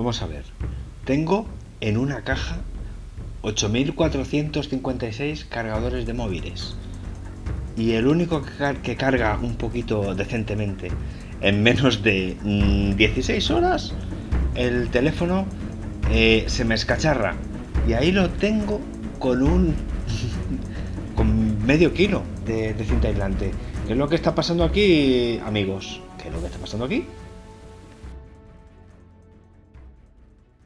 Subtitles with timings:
[0.00, 0.44] Vamos a ver.
[1.04, 1.46] Tengo
[1.82, 2.56] en una caja
[3.42, 6.74] 8.456 cargadores de móviles.
[7.76, 8.42] Y el único
[8.82, 10.88] que, carga un poquito decentemente
[11.42, 13.92] en menos de mm, 16 horas,
[14.54, 15.44] el teléfono
[16.10, 17.34] eh, se me escacharra.
[17.86, 18.80] Y ahí lo tengo
[19.18, 19.74] con un...
[21.14, 23.50] con medio kilo de, de cinta aislante.
[23.86, 26.00] ¿Qué es lo que está pasando aquí, amigos?
[26.22, 27.04] ¿Qué es lo que está pasando aquí?